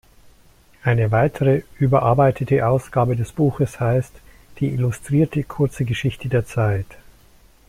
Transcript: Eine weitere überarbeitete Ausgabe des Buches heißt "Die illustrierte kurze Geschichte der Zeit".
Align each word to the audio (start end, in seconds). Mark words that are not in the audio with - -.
Eine 0.81 1.11
weitere 1.11 1.61
überarbeitete 1.77 2.67
Ausgabe 2.67 3.15
des 3.15 3.31
Buches 3.33 3.79
heißt 3.79 4.11
"Die 4.57 4.69
illustrierte 4.69 5.43
kurze 5.43 5.85
Geschichte 5.85 6.27
der 6.27 6.43
Zeit". 6.43 6.87